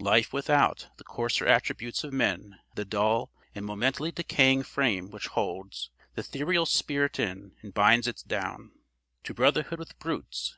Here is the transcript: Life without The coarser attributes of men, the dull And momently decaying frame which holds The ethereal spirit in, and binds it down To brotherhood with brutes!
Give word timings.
Life 0.00 0.34
without 0.34 0.88
The 0.98 1.04
coarser 1.04 1.46
attributes 1.46 2.04
of 2.04 2.12
men, 2.12 2.60
the 2.74 2.84
dull 2.84 3.32
And 3.54 3.64
momently 3.64 4.12
decaying 4.12 4.64
frame 4.64 5.08
which 5.10 5.28
holds 5.28 5.88
The 6.14 6.20
ethereal 6.20 6.66
spirit 6.66 7.18
in, 7.18 7.56
and 7.62 7.72
binds 7.72 8.06
it 8.06 8.22
down 8.26 8.72
To 9.24 9.32
brotherhood 9.32 9.78
with 9.78 9.98
brutes! 9.98 10.56